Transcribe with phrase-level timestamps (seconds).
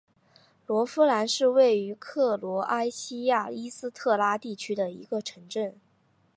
[0.65, 5.79] 洛夫兰是位于克罗埃西亚伊斯特拉地区的一个城镇。